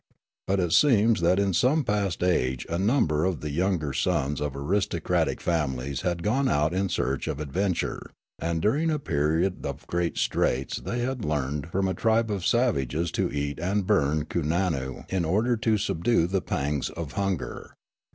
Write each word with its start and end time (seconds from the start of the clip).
But 0.47 0.59
it 0.59 0.73
seems 0.73 1.21
that 1.21 1.37
in 1.37 1.53
some 1.53 1.83
past 1.83 2.23
age 2.23 2.65
a 2.67 2.79
number 2.79 3.23
of 3.23 3.41
the 3.41 3.51
younger 3.51 3.93
sons 3.93 4.41
of 4.41 4.55
aristocratic 4.55 5.39
families 5.39 6.01
had 6.01 6.23
gone 6.23 6.49
out 6.49 6.73
in 6.73 6.89
search 6.89 7.27
of 7.27 7.39
advent 7.39 7.83
ure; 7.83 8.09
and 8.39 8.63
during 8.63 8.89
a 8.89 8.97
period 8.97 9.63
of 9.63 9.85
great 9.85 10.17
straits 10.17 10.77
they 10.77 11.01
had 11.01 11.23
learned 11.23 11.67
from 11.69 11.87
a 11.87 11.93
tribe 11.93 12.31
of 12.31 12.47
savages 12.47 13.11
to 13.11 13.31
eat 13.31 13.59
and 13.59 13.85
burn 13.85 14.25
kooan 14.25 14.71
noo 14.71 15.03
in 15.09 15.23
order 15.23 15.55
to 15.57 15.77
subdue 15.77 16.25
the 16.25 16.41
pangs 16.41 16.89
of 16.89 17.11
hunger. 17.11 17.75